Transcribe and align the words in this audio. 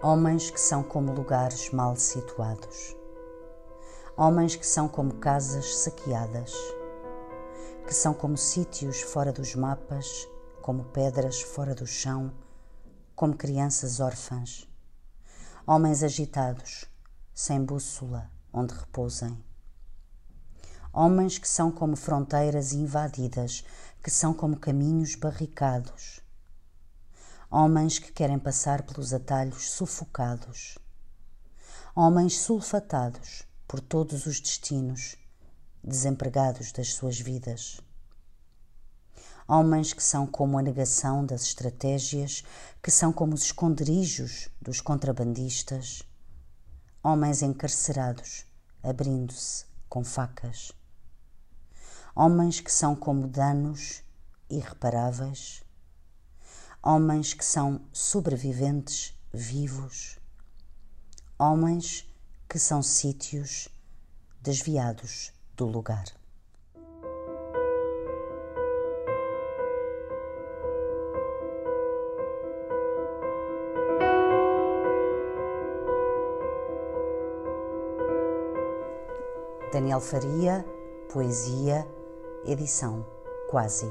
Homens 0.00 0.48
que 0.48 0.60
são 0.60 0.84
como 0.84 1.12
lugares 1.12 1.72
mal 1.72 1.96
situados. 1.96 2.96
Homens 4.16 4.54
que 4.54 4.64
são 4.64 4.86
como 4.86 5.14
casas 5.14 5.78
saqueadas. 5.78 6.52
Que 7.84 7.92
são 7.92 8.14
como 8.14 8.36
sítios 8.36 9.00
fora 9.00 9.32
dos 9.32 9.56
mapas, 9.56 10.28
como 10.62 10.84
pedras 10.84 11.40
fora 11.42 11.74
do 11.74 11.84
chão, 11.84 12.32
como 13.16 13.36
crianças 13.36 13.98
órfãs. 13.98 14.68
Homens 15.66 16.04
agitados, 16.04 16.84
sem 17.34 17.64
bússola 17.64 18.30
onde 18.52 18.74
repousem. 18.74 19.36
Homens 20.92 21.38
que 21.38 21.48
são 21.48 21.72
como 21.72 21.96
fronteiras 21.96 22.72
invadidas, 22.72 23.64
que 24.00 24.12
são 24.12 24.32
como 24.32 24.60
caminhos 24.60 25.16
barricados 25.16 26.22
homens 27.50 27.98
que 27.98 28.12
querem 28.12 28.38
passar 28.38 28.82
pelos 28.82 29.14
atalhos 29.14 29.70
sufocados, 29.70 30.76
homens 31.96 32.38
sulfatados 32.38 33.42
por 33.66 33.80
todos 33.80 34.26
os 34.26 34.38
destinos, 34.38 35.16
desempregados 35.82 36.72
das 36.72 36.92
suas 36.92 37.18
vidas. 37.18 37.80
Homens 39.46 39.94
que 39.94 40.02
são 40.02 40.26
como 40.26 40.58
a 40.58 40.62
negação 40.62 41.24
das 41.24 41.40
estratégias, 41.42 42.44
que 42.82 42.90
são 42.90 43.10
como 43.10 43.32
os 43.32 43.44
esconderijos 43.44 44.50
dos 44.60 44.82
contrabandistas. 44.82 46.02
Homens 47.02 47.40
encarcerados, 47.40 48.44
abrindo-se 48.82 49.64
com 49.88 50.04
facas. 50.04 50.70
Homens 52.14 52.60
que 52.60 52.70
são 52.70 52.94
como 52.94 53.26
danos 53.26 54.02
irreparáveis 54.50 55.62
homens 56.82 57.34
que 57.34 57.44
são 57.44 57.80
sobreviventes 57.92 59.14
vivos, 59.32 60.18
homens 61.38 62.08
que 62.48 62.58
são 62.58 62.82
sítios 62.82 63.68
desviados 64.40 65.32
do 65.56 65.66
lugar. 65.66 66.04
Daniel 79.72 80.00
Faria, 80.00 80.64
Poesia, 81.12 81.86
edição 82.44 83.04
Quase. 83.50 83.90